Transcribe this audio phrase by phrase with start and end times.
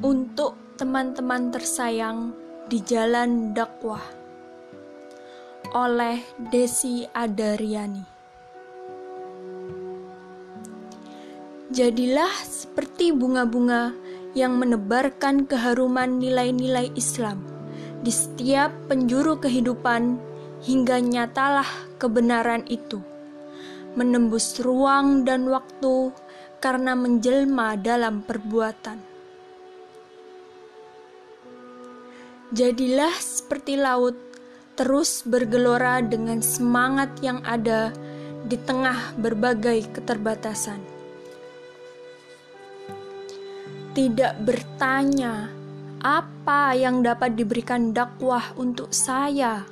[0.00, 2.32] untuk teman-teman tersayang
[2.72, 4.00] di jalan dakwah
[5.76, 8.00] oleh Desi Adariani.
[11.68, 13.92] Jadilah seperti bunga-bunga
[14.32, 17.44] yang menebarkan keharuman nilai-nilai Islam
[18.00, 20.16] di setiap penjuru kehidupan
[20.64, 21.68] hingga nyatalah
[22.00, 23.04] kebenaran itu
[23.92, 26.14] menembus ruang dan waktu
[26.62, 29.09] karena menjelma dalam perbuatan.
[32.50, 34.18] Jadilah seperti laut,
[34.74, 37.94] terus bergelora dengan semangat yang ada
[38.42, 40.82] di tengah berbagai keterbatasan.
[43.94, 45.46] Tidak bertanya
[46.02, 49.62] apa yang dapat diberikan dakwah untuk saya,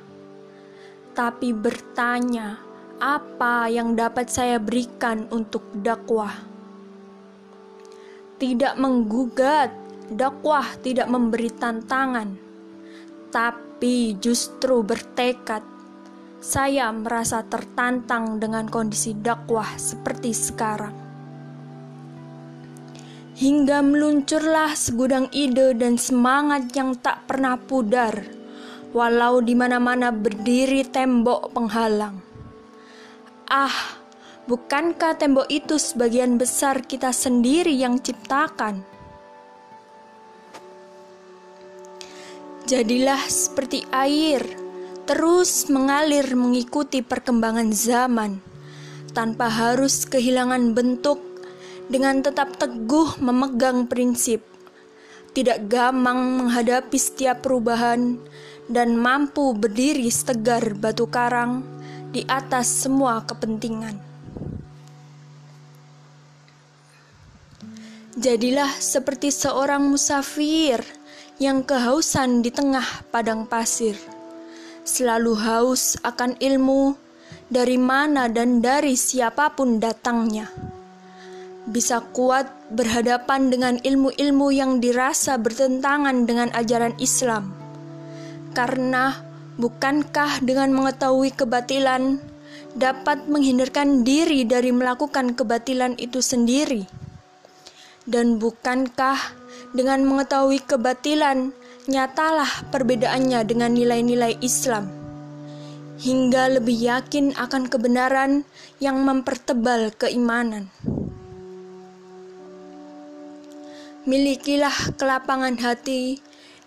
[1.11, 2.63] tapi bertanya
[2.95, 6.31] apa yang dapat saya berikan untuk dakwah.
[8.39, 9.67] Tidak menggugat,
[10.15, 12.48] dakwah tidak memberi tantangan
[13.29, 15.61] tapi justru bertekad.
[16.39, 20.95] Saya merasa tertantang dengan kondisi dakwah seperti sekarang.
[23.39, 28.11] Hingga meluncurlah segudang ide dan semangat yang tak pernah pudar,
[28.91, 32.19] walau di mana-mana berdiri tembok penghalang.
[33.47, 33.95] Ah,
[34.47, 38.98] bukankah tembok itu sebagian besar kita sendiri yang ciptakan?
[42.69, 44.45] Jadilah seperti air,
[45.09, 48.37] terus mengalir mengikuti perkembangan zaman,
[49.09, 51.17] tanpa harus kehilangan bentuk,
[51.89, 54.45] dengan tetap teguh memegang prinsip,
[55.33, 58.21] tidak gamang menghadapi setiap perubahan,
[58.69, 61.65] dan mampu berdiri setegar batu karang
[62.13, 63.97] di atas semua kepentingan.
[68.13, 70.98] Jadilah seperti seorang musafir
[71.39, 72.83] yang kehausan di tengah
[73.15, 73.95] padang pasir.
[74.83, 76.99] Selalu haus akan ilmu
[77.47, 80.51] dari mana dan dari siapa pun datangnya.
[81.63, 87.55] Bisa kuat berhadapan dengan ilmu-ilmu yang dirasa bertentangan dengan ajaran Islam.
[88.51, 89.15] Karena
[89.55, 92.19] bukankah dengan mengetahui kebatilan
[92.75, 96.83] dapat menghindarkan diri dari melakukan kebatilan itu sendiri?
[98.09, 99.38] Dan bukankah
[99.71, 101.53] dengan mengetahui kebatilan,
[101.89, 104.89] nyatalah perbedaannya dengan nilai-nilai Islam,
[106.01, 110.69] hingga lebih yakin akan kebenaran yang mempertebal keimanan.
[114.09, 116.17] Milikilah kelapangan hati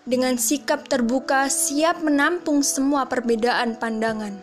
[0.07, 4.35] dengan sikap terbuka siap menampung semua perbedaan pandangan.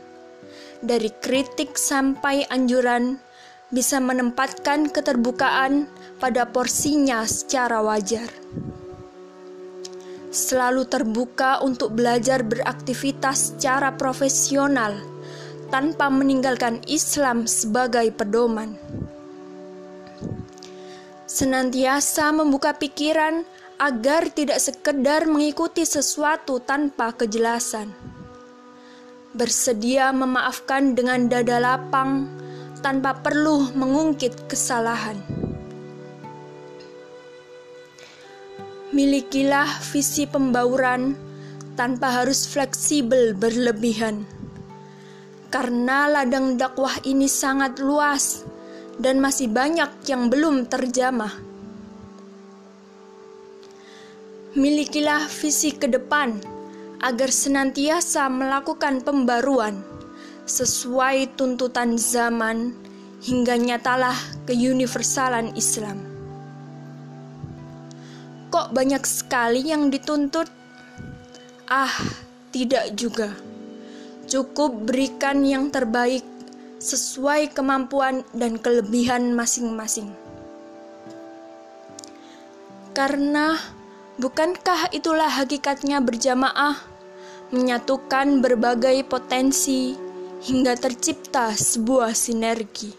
[0.80, 3.20] Dari kritik sampai anjuran,
[3.70, 5.86] bisa menempatkan keterbukaan
[6.18, 8.26] pada porsinya secara wajar.
[10.30, 14.94] Selalu terbuka untuk belajar beraktivitas secara profesional
[15.70, 18.74] tanpa meninggalkan Islam sebagai pedoman.
[21.30, 23.46] Senantiasa membuka pikiran
[23.78, 27.90] agar tidak sekedar mengikuti sesuatu tanpa kejelasan.
[29.30, 32.26] Bersedia memaafkan dengan dada lapang
[32.80, 35.20] tanpa perlu mengungkit kesalahan.
[38.90, 41.14] Milikilah visi pembauran
[41.78, 44.26] tanpa harus fleksibel berlebihan.
[45.48, 48.42] Karena ladang dakwah ini sangat luas
[48.98, 51.32] dan masih banyak yang belum terjamah.
[54.58, 56.42] Milikilah visi ke depan
[56.98, 59.89] agar senantiasa melakukan pembaruan
[60.46, 62.76] sesuai tuntutan zaman
[63.20, 64.16] hingga nyatalah
[64.48, 66.00] keuniversalan Islam.
[68.50, 70.50] Kok banyak sekali yang dituntut?
[71.70, 71.92] Ah,
[72.50, 73.30] tidak juga.
[74.26, 76.26] Cukup berikan yang terbaik
[76.80, 80.10] sesuai kemampuan dan kelebihan masing-masing.
[82.90, 83.54] Karena
[84.18, 86.74] bukankah itulah hakikatnya berjamaah,
[87.54, 90.09] menyatukan berbagai potensi
[90.40, 92.96] hingga tercipta sebuah sinergi.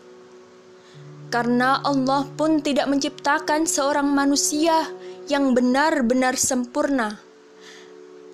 [1.32, 4.86] Karena Allah pun tidak menciptakan seorang manusia
[5.32, 7.18] yang benar-benar sempurna.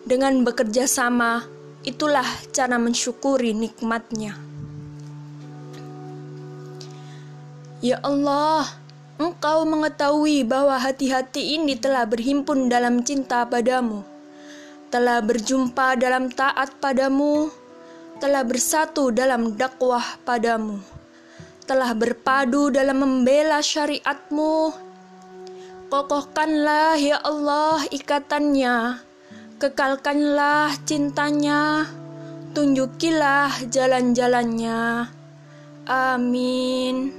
[0.07, 1.45] Dengan bekerja sama,
[1.85, 4.35] itulah cara mensyukuri nikmatnya.
[7.77, 8.65] Ya Allah,
[9.21, 14.01] Engkau mengetahui bahwa hati-hati ini telah berhimpun dalam cinta padamu,
[14.89, 17.53] telah berjumpa dalam taat padamu,
[18.17, 20.81] telah bersatu dalam dakwah padamu,
[21.69, 24.73] telah berpadu dalam membela syariatmu.
[25.87, 28.99] Kokohkanlah ya Allah ikatannya,
[29.61, 31.87] kekalkanlah cintanya,
[32.51, 35.07] tunjukilah jalan-jalannya.
[35.87, 37.15] Amin.